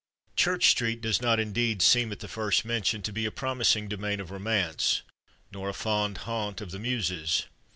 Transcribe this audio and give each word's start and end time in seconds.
Church 0.35 0.67
Street 0.71 0.99
does 0.99 1.21
not, 1.21 1.39
indeed, 1.39 1.83
seem 1.83 2.11
at 2.11 2.21
the 2.21 2.27
first 2.27 2.65
mention 2.65 3.03
to 3.03 3.13
be 3.13 3.27
a 3.27 3.31
promising 3.31 3.87
domain 3.87 4.19
of 4.19 4.31
romance, 4.31 5.03
nor 5.51 5.69
a 5.69 5.73
fond 5.75 6.17
haunt 6.25 6.59
of 6.59 6.71
the 6.71 6.79
Muses. 6.79 7.45